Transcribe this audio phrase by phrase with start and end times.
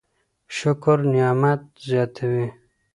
[0.57, 2.45] شکر نعمت زياتوي.